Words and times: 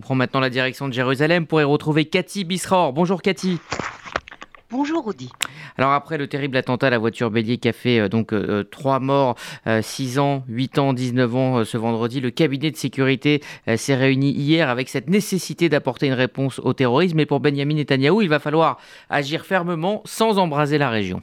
on 0.00 0.02
prend 0.02 0.14
maintenant 0.14 0.40
la 0.40 0.48
direction 0.48 0.88
de 0.88 0.94
Jérusalem 0.94 1.46
pour 1.46 1.60
y 1.60 1.64
retrouver 1.64 2.06
Cathy 2.06 2.44
Bisraor. 2.44 2.94
Bonjour 2.94 3.20
Cathy. 3.20 3.58
Bonjour 4.70 5.06
Audi. 5.06 5.28
Alors 5.76 5.92
après 5.92 6.16
le 6.16 6.26
terrible 6.26 6.56
attentat 6.56 6.86
à 6.86 6.90
la 6.90 6.96
voiture 6.96 7.30
bélier 7.30 7.58
qui 7.58 7.68
a 7.68 7.74
fait 7.74 8.00
euh, 8.00 8.08
donc 8.08 8.32
euh, 8.32 8.64
trois 8.64 8.98
morts, 8.98 9.36
6 9.82 10.16
euh, 10.16 10.22
ans, 10.22 10.42
8 10.48 10.78
ans, 10.78 10.92
19 10.94 11.36
ans 11.36 11.64
ce 11.66 11.76
vendredi, 11.76 12.22
le 12.22 12.30
cabinet 12.30 12.70
de 12.70 12.76
sécurité 12.76 13.42
s'est 13.76 13.94
réuni 13.94 14.30
hier 14.30 14.70
avec 14.70 14.88
cette 14.88 15.10
nécessité 15.10 15.68
d'apporter 15.68 16.06
une 16.06 16.14
réponse 16.14 16.60
au 16.60 16.72
terrorisme. 16.72 17.20
Et 17.20 17.26
pour 17.26 17.40
Benjamin 17.40 17.74
Netanyahou, 17.74 18.22
il 18.22 18.30
va 18.30 18.38
falloir 18.38 18.78
agir 19.10 19.44
fermement 19.44 20.00
sans 20.06 20.38
embraser 20.38 20.78
la 20.78 20.88
région. 20.88 21.20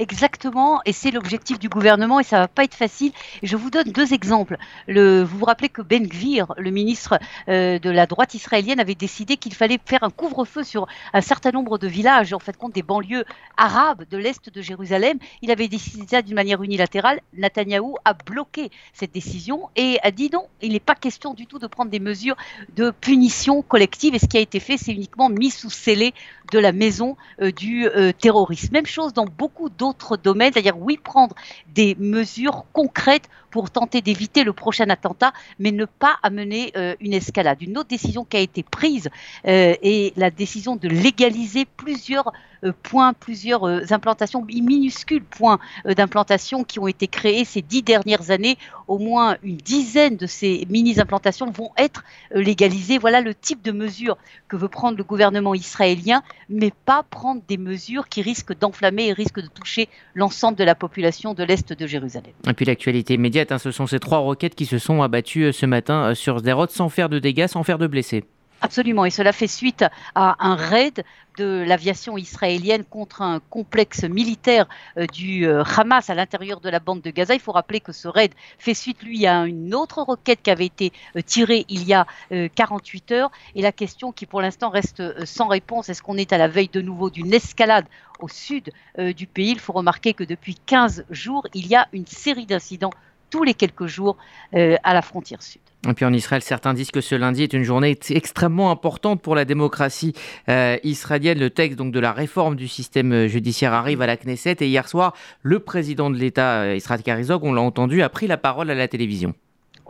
Exactement, 0.00 0.80
et 0.86 0.94
c'est 0.94 1.10
l'objectif 1.10 1.58
du 1.58 1.68
gouvernement 1.68 2.20
et 2.20 2.22
ça 2.22 2.38
va 2.38 2.48
pas 2.48 2.64
être 2.64 2.74
facile. 2.74 3.12
Je 3.42 3.54
vous 3.54 3.68
donne 3.68 3.92
deux 3.92 4.14
exemples. 4.14 4.56
Le, 4.88 5.22
vous 5.22 5.36
vous 5.36 5.44
rappelez 5.44 5.68
que 5.68 5.82
Ben 5.82 6.06
Gvir, 6.08 6.54
le 6.56 6.70
ministre 6.70 7.18
euh, 7.50 7.78
de 7.78 7.90
la 7.90 8.06
droite 8.06 8.32
israélienne, 8.32 8.80
avait 8.80 8.94
décidé 8.94 9.36
qu'il 9.36 9.52
fallait 9.52 9.78
faire 9.84 10.02
un 10.02 10.08
couvre-feu 10.08 10.64
sur 10.64 10.86
un 11.12 11.20
certain 11.20 11.50
nombre 11.50 11.76
de 11.76 11.86
villages, 11.86 12.32
en 12.32 12.38
fait 12.38 12.56
compte 12.56 12.74
des 12.74 12.82
banlieues 12.82 13.26
arabes 13.58 14.04
de 14.10 14.16
l'est 14.16 14.48
de 14.48 14.62
Jérusalem. 14.62 15.18
Il 15.42 15.50
avait 15.50 15.68
décidé 15.68 16.06
ça 16.08 16.22
d'une 16.22 16.34
manière 16.34 16.62
unilatérale. 16.62 17.20
Netanyahou 17.36 17.98
a 18.06 18.14
bloqué 18.14 18.70
cette 18.94 19.12
décision 19.12 19.68
et 19.76 19.98
a 20.02 20.10
dit 20.10 20.30
non, 20.32 20.46
il 20.62 20.72
n'est 20.72 20.80
pas 20.80 20.94
question 20.94 21.34
du 21.34 21.46
tout 21.46 21.58
de 21.58 21.66
prendre 21.66 21.90
des 21.90 22.00
mesures 22.00 22.36
de 22.74 22.90
punition 22.90 23.60
collective. 23.60 24.14
Et 24.14 24.18
ce 24.18 24.26
qui 24.26 24.38
a 24.38 24.40
été 24.40 24.60
fait, 24.60 24.78
c'est 24.78 24.92
uniquement 24.92 25.28
mis 25.28 25.50
sous 25.50 25.68
scellé 25.68 26.14
de 26.52 26.58
la 26.58 26.72
maison 26.72 27.18
euh, 27.42 27.52
du 27.52 27.86
euh, 27.86 28.12
terrorisme. 28.12 28.72
Même 28.72 28.86
chose 28.86 29.12
dans 29.12 29.26
beaucoup 29.26 29.68
d'autres 29.68 29.89
domaines, 30.16 30.52
c'est-à-dire 30.52 30.78
oui, 30.78 30.96
prendre 30.96 31.34
des 31.68 31.94
mesures 31.96 32.64
concrètes 32.72 33.28
pour 33.50 33.70
tenter 33.70 34.00
d'éviter 34.00 34.44
le 34.44 34.52
prochain 34.52 34.88
attentat, 34.90 35.32
mais 35.58 35.72
ne 35.72 35.84
pas 35.84 36.16
amener 36.22 36.72
euh, 36.76 36.94
une 37.00 37.12
escalade. 37.12 37.58
Une 37.60 37.76
autre 37.78 37.88
décision 37.88 38.24
qui 38.24 38.36
a 38.36 38.40
été 38.40 38.62
prise 38.62 39.08
euh, 39.46 39.74
est 39.82 40.16
la 40.16 40.30
décision 40.30 40.76
de 40.76 40.88
légaliser 40.88 41.64
plusieurs 41.64 42.32
euh, 42.64 42.72
points, 42.82 43.12
plusieurs 43.12 43.92
implantations, 43.92 44.44
minuscules 44.44 45.24
points 45.24 45.58
d'implantation 45.84 46.64
qui 46.64 46.78
ont 46.78 46.86
été 46.86 47.08
créés 47.08 47.44
ces 47.44 47.62
dix 47.62 47.82
dernières 47.82 48.30
années. 48.30 48.56
Au 48.86 48.98
moins 48.98 49.36
une 49.42 49.56
dizaine 49.56 50.16
de 50.16 50.26
ces 50.26 50.66
mini-implantations 50.68 51.50
vont 51.50 51.70
être 51.76 52.04
légalisées. 52.32 52.98
Voilà 52.98 53.20
le 53.20 53.34
type 53.34 53.62
de 53.62 53.72
mesures 53.72 54.16
que 54.48 54.56
veut 54.56 54.68
prendre 54.68 54.98
le 54.98 55.04
gouvernement 55.04 55.54
israélien, 55.54 56.22
mais 56.48 56.72
pas 56.84 57.02
prendre 57.02 57.40
des 57.48 57.56
mesures 57.56 58.08
qui 58.08 58.22
risquent 58.22 58.56
d'enflammer 58.58 59.08
et 59.08 59.12
risquent 59.12 59.40
de 59.40 59.48
toucher 59.48 59.88
l'ensemble 60.14 60.58
de 60.58 60.64
la 60.64 60.74
population 60.74 61.34
de 61.34 61.44
l'Est 61.44 61.72
de 61.72 61.86
Jérusalem. 61.86 62.32
Et 62.48 62.52
puis 62.52 62.64
l'actualité 62.64 63.16
hein, 63.50 63.58
ce 63.58 63.70
sont 63.70 63.86
ces 63.86 63.98
trois 63.98 64.18
roquettes 64.18 64.54
qui 64.54 64.66
se 64.66 64.78
sont 64.78 65.02
abattues 65.02 65.44
euh, 65.44 65.52
ce 65.52 65.66
matin 65.66 66.10
euh, 66.10 66.14
sur 66.14 66.38
Sderot 66.38 66.68
sans 66.68 66.88
faire 66.88 67.08
de 67.08 67.18
dégâts, 67.18 67.46
sans 67.46 67.62
faire 67.62 67.78
de 67.78 67.86
blessés. 67.86 68.24
Absolument, 68.62 69.06
et 69.06 69.10
cela 69.10 69.32
fait 69.32 69.46
suite 69.46 69.86
à 70.14 70.36
un 70.46 70.54
raid 70.54 71.02
de 71.38 71.64
l'aviation 71.66 72.18
israélienne 72.18 72.84
contre 72.84 73.22
un 73.22 73.40
complexe 73.48 74.04
militaire 74.04 74.68
euh, 74.98 75.06
du 75.06 75.48
Hamas 75.48 76.10
à 76.10 76.14
l'intérieur 76.14 76.60
de 76.60 76.68
la 76.68 76.78
bande 76.78 77.00
de 77.00 77.10
Gaza. 77.10 77.32
Il 77.32 77.40
faut 77.40 77.52
rappeler 77.52 77.80
que 77.80 77.92
ce 77.92 78.06
raid 78.06 78.32
fait 78.58 78.74
suite, 78.74 79.02
lui, 79.02 79.26
à 79.26 79.46
une 79.46 79.74
autre 79.74 80.02
roquette 80.02 80.42
qui 80.42 80.50
avait 80.50 80.66
été 80.66 80.92
tirée 81.24 81.64
il 81.70 81.84
y 81.84 81.94
a 81.94 82.06
48 82.30 83.12
heures. 83.12 83.30
Et 83.54 83.62
la 83.62 83.72
question 83.72 84.12
qui, 84.12 84.26
pour 84.26 84.42
l'instant, 84.42 84.68
reste 84.68 85.24
sans 85.24 85.48
réponse, 85.48 85.88
est-ce 85.88 86.02
qu'on 86.02 86.18
est 86.18 86.34
à 86.34 86.36
la 86.36 86.48
veille 86.48 86.68
de 86.70 86.82
nouveau 86.82 87.08
d'une 87.08 87.32
escalade 87.32 87.86
au 88.18 88.28
sud 88.28 88.72
du 88.98 89.26
pays? 89.26 89.52
Il 89.52 89.58
faut 89.58 89.72
remarquer 89.72 90.12
que 90.12 90.24
depuis 90.24 90.56
15 90.66 91.06
jours, 91.08 91.46
il 91.54 91.66
y 91.66 91.76
a 91.76 91.88
une 91.94 92.06
série 92.06 92.44
d'incidents 92.44 92.92
tous 93.30 93.44
les 93.44 93.54
quelques 93.54 93.86
jours 93.86 94.16
euh, 94.54 94.76
à 94.82 94.92
la 94.92 95.02
frontière 95.02 95.42
sud. 95.42 95.60
Et 95.88 95.94
puis 95.94 96.04
en 96.04 96.12
Israël, 96.12 96.42
certains 96.42 96.74
disent 96.74 96.90
que 96.90 97.00
ce 97.00 97.14
lundi 97.14 97.42
est 97.42 97.54
une 97.54 97.62
journée 97.62 97.98
extrêmement 98.10 98.70
importante 98.70 99.22
pour 99.22 99.34
la 99.34 99.46
démocratie 99.46 100.12
euh, 100.50 100.76
israélienne. 100.84 101.38
Le 101.38 101.48
texte 101.48 101.78
donc 101.78 101.92
de 101.92 102.00
la 102.00 102.12
réforme 102.12 102.56
du 102.56 102.68
système 102.68 103.12
euh, 103.12 103.28
judiciaire 103.28 103.72
arrive 103.72 104.02
à 104.02 104.06
la 104.06 104.16
Knesset 104.16 104.56
et 104.60 104.66
hier 104.66 104.86
soir, 104.86 105.14
le 105.42 105.60
président 105.60 106.10
de 106.10 106.16
l'État, 106.16 106.74
Israël 106.74 107.02
Karizog, 107.02 107.44
on 107.44 107.54
l'a 107.54 107.62
entendu, 107.62 108.02
a 108.02 108.10
pris 108.10 108.26
la 108.26 108.36
parole 108.36 108.70
à 108.70 108.74
la 108.74 108.88
télévision. 108.88 109.34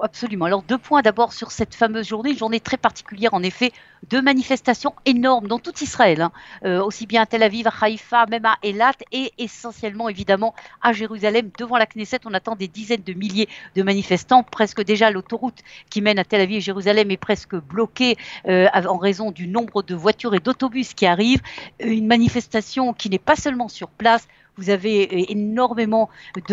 Absolument. 0.03 0.47
Alors 0.47 0.63
deux 0.63 0.79
points 0.79 1.03
d'abord 1.03 1.33
sur 1.33 1.51
cette 1.51 1.75
fameuse 1.75 2.09
journée, 2.09 2.31
une 2.31 2.39
journée 2.39 2.61
très 2.61 2.77
particulière 2.77 3.35
en 3.35 3.43
effet, 3.43 3.73
de 4.09 4.21
manifestations 4.21 4.95
énormes 5.05 5.47
dans 5.47 5.59
tout 5.59 5.75
Israël, 5.83 6.23
hein. 6.23 6.33
euh, 6.65 6.83
aussi 6.83 7.07
bien 7.07 7.23
à 7.23 7.27
Tel 7.27 7.43
Aviv, 7.43 7.67
à 7.67 7.73
Haïfa, 7.81 8.27
même 8.27 8.47
à 8.47 8.57
Elat 8.63 8.95
et 9.13 9.33
essentiellement 9.39 10.09
évidemment 10.09 10.55
à 10.81 10.93
Jérusalem. 10.93 11.51
Devant 11.59 11.77
la 11.77 11.87
Knesset, 11.87 12.21
on 12.25 12.35
attend 12.35 12.57
des 12.57 12.69
dizaines 12.69 13.03
de 13.03 13.13
milliers 13.13 13.49
de 13.77 13.83
manifestants. 13.83 14.43
Presque 14.43 14.83
déjà 14.83 15.11
l'autoroute 15.11 15.59
qui 15.91 16.01
mène 16.01 16.19
à 16.19 16.25
Tel 16.25 16.41
Aviv 16.41 16.59
et 16.59 16.61
Jérusalem 16.61 17.11
est 17.11 17.17
presque 17.17 17.57
bloquée 17.57 18.17
euh, 18.49 18.69
en 18.75 18.97
raison 18.97 19.31
du 19.31 19.49
nombre 19.49 19.83
de 19.83 19.95
voitures 19.95 20.35
et 20.35 20.41
d'autobus 20.41 20.95
qui 20.95 21.07
arrivent. 21.07 21.43
Une 21.81 22.07
manifestation 22.07 22.95
qui 22.95 23.11
n'est 23.11 23.19
pas 23.19 23.37
seulement 23.37 23.69
sur 23.69 23.89
place, 23.89 24.27
vous 24.57 24.71
avez 24.71 25.09
euh, 25.13 25.25
énormément 25.29 26.09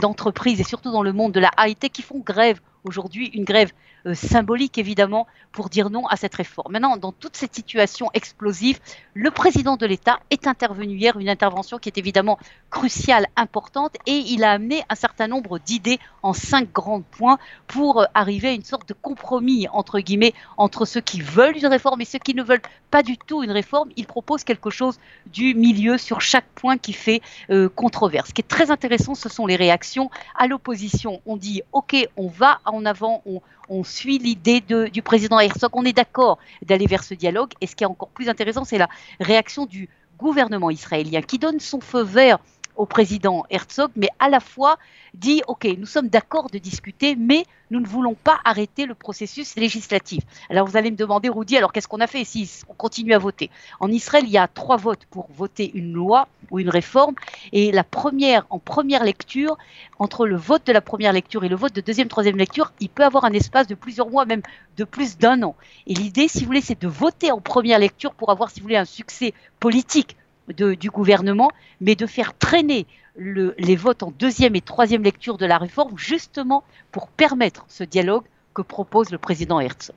d'entreprises 0.00 0.60
et 0.60 0.64
surtout 0.64 0.90
dans 0.90 1.02
le 1.02 1.12
monde 1.12 1.32
de 1.32 1.40
la 1.40 1.50
high-tech 1.58 1.90
qui 1.92 2.02
font 2.02 2.18
grève 2.18 2.60
aujourd'hui, 2.84 3.26
une 3.34 3.44
grève 3.44 3.72
symbolique 4.14 4.78
évidemment 4.78 5.26
pour 5.52 5.68
dire 5.68 5.90
non 5.90 6.06
à 6.06 6.16
cette 6.16 6.34
réforme. 6.34 6.72
Maintenant, 6.72 6.96
dans 6.96 7.12
toute 7.12 7.36
cette 7.36 7.54
situation 7.54 8.10
explosive, 8.14 8.78
le 9.14 9.30
président 9.30 9.76
de 9.76 9.86
l'État 9.86 10.20
est 10.30 10.46
intervenu 10.46 10.94
hier, 10.94 11.18
une 11.18 11.28
intervention 11.28 11.78
qui 11.78 11.88
est 11.88 11.98
évidemment 11.98 12.38
cruciale, 12.70 13.26
importante, 13.36 13.96
et 14.06 14.16
il 14.16 14.44
a 14.44 14.52
amené 14.52 14.82
un 14.88 14.94
certain 14.94 15.26
nombre 15.26 15.58
d'idées 15.58 15.98
en 16.22 16.32
cinq 16.32 16.72
grands 16.72 17.02
points 17.02 17.38
pour 17.66 18.00
euh, 18.00 18.04
arriver 18.14 18.48
à 18.48 18.52
une 18.52 18.64
sorte 18.64 18.88
de 18.88 18.94
compromis 18.94 19.66
entre 19.72 20.00
guillemets 20.00 20.34
entre 20.56 20.84
ceux 20.84 21.00
qui 21.00 21.20
veulent 21.20 21.56
une 21.56 21.66
réforme 21.66 22.00
et 22.00 22.04
ceux 22.04 22.18
qui 22.18 22.34
ne 22.34 22.42
veulent 22.42 22.62
pas 22.90 23.02
du 23.02 23.18
tout 23.18 23.42
une 23.42 23.50
réforme. 23.50 23.90
Il 23.96 24.06
propose 24.06 24.44
quelque 24.44 24.70
chose 24.70 24.98
du 25.26 25.54
milieu 25.54 25.98
sur 25.98 26.20
chaque 26.20 26.46
point 26.54 26.78
qui 26.78 26.92
fait 26.92 27.22
euh, 27.50 27.68
controverse. 27.68 28.28
Ce 28.28 28.34
qui 28.34 28.42
est 28.42 28.48
très 28.48 28.70
intéressant, 28.70 29.14
ce 29.14 29.28
sont 29.28 29.46
les 29.46 29.56
réactions 29.56 30.10
à 30.36 30.46
l'opposition. 30.46 31.20
On 31.26 31.36
dit 31.36 31.62
OK, 31.72 31.96
on 32.16 32.28
va 32.28 32.60
en 32.64 32.84
avant, 32.84 33.22
on, 33.26 33.40
on 33.70 33.84
suit 33.84 34.18
l'idée 34.18 34.60
du 34.60 35.00
président 35.02 35.38
Herzog, 35.38 35.70
on 35.72 35.84
est 35.84 35.92
d'accord 35.92 36.38
d'aller 36.62 36.86
vers 36.86 37.04
ce 37.04 37.14
dialogue. 37.14 37.52
Et 37.60 37.66
ce 37.66 37.76
qui 37.76 37.84
est 37.84 37.86
encore 37.86 38.10
plus 38.10 38.28
intéressant, 38.28 38.64
c'est 38.64 38.78
la 38.78 38.88
réaction 39.20 39.64
du 39.64 39.88
gouvernement 40.18 40.70
israélien 40.70 41.22
qui 41.22 41.38
donne 41.38 41.60
son 41.60 41.80
feu 41.80 42.02
vert 42.02 42.38
au 42.80 42.86
président 42.86 43.44
Herzog, 43.50 43.90
mais 43.94 44.08
à 44.18 44.30
la 44.30 44.40
fois 44.40 44.78
dit, 45.12 45.42
OK, 45.48 45.68
nous 45.78 45.84
sommes 45.84 46.08
d'accord 46.08 46.48
de 46.50 46.56
discuter, 46.56 47.14
mais 47.14 47.44
nous 47.70 47.78
ne 47.78 47.86
voulons 47.86 48.14
pas 48.14 48.40
arrêter 48.42 48.86
le 48.86 48.94
processus 48.94 49.54
législatif. 49.56 50.24
Alors 50.48 50.66
vous 50.66 50.78
allez 50.78 50.90
me 50.90 50.96
demander, 50.96 51.28
Rudy, 51.28 51.58
alors 51.58 51.72
qu'est-ce 51.72 51.88
qu'on 51.88 52.00
a 52.00 52.06
fait 52.06 52.24
si 52.24 52.50
on 52.68 52.74
continue 52.74 53.12
à 53.12 53.18
voter? 53.18 53.50
En 53.80 53.90
Israël, 53.90 54.24
il 54.26 54.30
y 54.30 54.38
a 54.38 54.48
trois 54.48 54.78
votes 54.78 55.04
pour 55.10 55.28
voter 55.30 55.70
une 55.74 55.92
loi 55.92 56.26
ou 56.50 56.58
une 56.58 56.70
réforme, 56.70 57.14
et 57.52 57.70
la 57.70 57.84
première, 57.84 58.46
en 58.48 58.58
première 58.58 59.04
lecture, 59.04 59.58
entre 59.98 60.26
le 60.26 60.36
vote 60.36 60.66
de 60.66 60.72
la 60.72 60.80
première 60.80 61.12
lecture 61.12 61.44
et 61.44 61.50
le 61.50 61.56
vote 61.56 61.74
de 61.74 61.82
deuxième, 61.82 62.08
troisième 62.08 62.38
lecture, 62.38 62.72
il 62.80 62.88
peut 62.88 63.04
avoir 63.04 63.26
un 63.26 63.32
espace 63.32 63.66
de 63.66 63.74
plusieurs 63.74 64.08
mois, 64.08 64.24
même 64.24 64.42
de 64.78 64.84
plus 64.84 65.18
d'un 65.18 65.42
an. 65.42 65.54
Et 65.86 65.92
l'idée, 65.92 66.28
si 66.28 66.40
vous 66.40 66.46
voulez, 66.46 66.62
c'est 66.62 66.80
de 66.80 66.88
voter 66.88 67.30
en 67.30 67.42
première 67.42 67.78
lecture 67.78 68.14
pour 68.14 68.30
avoir, 68.30 68.48
si 68.48 68.60
vous 68.60 68.64
voulez, 68.64 68.76
un 68.76 68.86
succès 68.86 69.34
politique 69.58 70.16
du 70.48 70.90
gouvernement, 70.90 71.50
mais 71.80 71.94
de 71.94 72.06
faire 72.06 72.36
traîner 72.36 72.86
les 73.16 73.76
votes 73.76 74.02
en 74.02 74.12
deuxième 74.18 74.56
et 74.56 74.60
troisième 74.60 75.02
lecture 75.02 75.36
de 75.38 75.46
la 75.46 75.58
réforme, 75.58 75.96
justement 75.96 76.64
pour 76.92 77.08
permettre 77.08 77.64
ce 77.68 77.84
dialogue 77.84 78.24
que 78.54 78.62
propose 78.62 79.10
le 79.10 79.18
président 79.18 79.60
Herzog. 79.60 79.94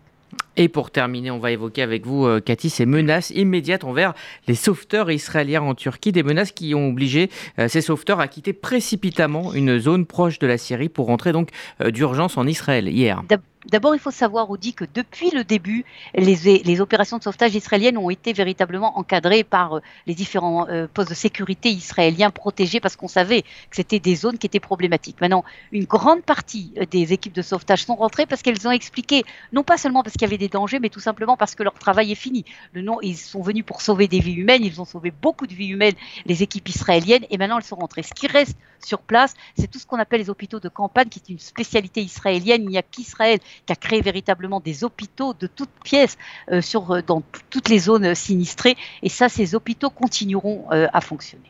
Et 0.55 0.67
pour 0.67 0.91
terminer, 0.91 1.31
on 1.31 1.39
va 1.39 1.51
évoquer 1.51 1.81
avec 1.81 2.05
vous, 2.05 2.25
euh, 2.25 2.39
Cathy, 2.39 2.69
ces 2.69 2.85
menaces 2.85 3.31
immédiates 3.31 3.83
envers 3.83 4.13
les 4.47 4.55
sauveteurs 4.55 5.09
israéliens 5.09 5.63
en 5.63 5.73
Turquie, 5.73 6.11
des 6.11 6.23
menaces 6.23 6.51
qui 6.51 6.75
ont 6.75 6.89
obligé 6.89 7.29
euh, 7.57 7.67
ces 7.67 7.81
sauveteurs 7.81 8.19
à 8.19 8.27
quitter 8.27 8.53
précipitamment 8.53 9.53
une 9.53 9.79
zone 9.79 10.05
proche 10.05 10.37
de 10.39 10.45
la 10.45 10.57
Syrie 10.57 10.89
pour 10.89 11.07
rentrer 11.07 11.31
donc 11.31 11.49
euh, 11.81 11.89
d'urgence 11.89 12.37
en 12.37 12.45
Israël 12.45 12.87
hier. 12.87 13.23
D'abord, 13.65 13.95
il 13.95 13.99
faut 13.99 14.11
savoir, 14.11 14.49
Audi, 14.49 14.73
que 14.73 14.85
depuis 14.93 15.31
le 15.31 15.43
début, 15.43 15.85
les, 16.15 16.81
opérations 16.81 17.17
de 17.17 17.23
sauvetage 17.23 17.55
israéliennes 17.55 17.97
ont 17.97 18.09
été 18.09 18.33
véritablement 18.33 18.97
encadrées 18.97 19.43
par 19.43 19.77
euh, 19.77 19.81
les 20.05 20.15
différents 20.15 20.67
euh, 20.67 20.87
postes 20.91 21.09
de 21.09 21.15
sécurité 21.15 21.69
israéliens 21.69 22.29
protégés 22.29 22.79
parce 22.79 22.95
qu'on 22.95 23.07
savait 23.07 23.43
que 23.43 23.75
c'était 23.75 23.99
des 23.99 24.15
zones 24.15 24.37
qui 24.37 24.47
étaient 24.47 24.59
problématiques. 24.59 25.21
Maintenant, 25.21 25.45
une 25.71 25.85
grande 25.85 26.23
partie 26.23 26.73
euh, 26.77 26.85
des 26.85 27.13
équipes 27.13 27.33
de 27.33 27.41
sauvetage 27.41 27.85
sont 27.85 27.95
rentrées 27.95 28.25
parce 28.25 28.41
qu'elles 28.41 28.67
ont 28.67 28.71
expliqué, 28.71 29.23
non 29.53 29.63
pas 29.63 29.77
seulement 29.77 30.03
parce 30.03 30.13
qu'il 30.13 30.23
y 30.23 30.25
avait 30.25 30.37
des 30.37 30.49
dangers, 30.49 30.79
mais 30.79 30.89
tout 30.89 30.99
simplement 30.99 31.37
parce 31.37 31.55
que 31.55 31.63
leur 31.63 31.75
travail 31.75 32.11
est 32.11 32.15
fini. 32.15 32.43
Le 32.73 32.83
ils 33.01 33.17
sont 33.17 33.41
venus 33.41 33.63
pour 33.65 33.81
sauver 33.81 34.07
des 34.07 34.19
vies 34.19 34.33
humaines, 34.33 34.63
ils 34.63 34.81
ont 34.81 34.85
sauvé 34.85 35.11
beaucoup 35.11 35.47
de 35.47 35.53
vies 35.53 35.69
humaines, 35.69 35.95
les 36.25 36.43
équipes 36.43 36.67
israéliennes, 36.67 37.25
et 37.29 37.37
maintenant 37.37 37.57
elles 37.57 37.63
sont 37.63 37.77
rentrées. 37.77 38.03
Ce 38.03 38.13
qui 38.13 38.27
reste 38.27 38.57
sur 38.85 38.99
place, 38.99 39.33
c'est 39.57 39.69
tout 39.69 39.79
ce 39.79 39.85
qu'on 39.85 39.99
appelle 39.99 40.19
les 40.19 40.29
hôpitaux 40.29 40.59
de 40.59 40.69
campagne, 40.69 41.07
qui 41.07 41.19
est 41.19 41.31
une 41.31 41.39
spécialité 41.39 42.01
israélienne. 42.01 42.63
Il 42.63 42.69
n'y 42.69 42.77
a 42.77 42.81
qu'Israël 42.81 43.39
qui 43.65 43.73
a 43.73 43.75
créé 43.75 44.01
véritablement 44.01 44.59
des 44.59 44.83
hôpitaux 44.83 45.33
de 45.33 45.47
toutes 45.47 45.69
pièces 45.83 46.17
euh, 46.51 46.61
euh, 46.75 47.01
dans 47.05 47.23
toutes 47.49 47.69
les 47.69 47.79
zones 47.79 48.15
sinistrées. 48.15 48.75
Et 49.01 49.09
ça, 49.09 49.29
ces 49.29 49.55
hôpitaux 49.55 49.89
continueront 49.89 50.65
euh, 50.71 50.87
à 50.93 51.01
fonctionner. 51.01 51.43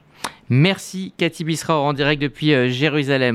Merci 0.50 1.14
Cathy 1.18 1.44
Bisra 1.44 1.80
en 1.80 1.94
direct 1.94 2.22
depuis 2.22 2.72
Jérusalem. 2.72 3.32